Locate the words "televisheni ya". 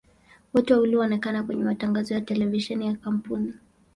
2.21-2.95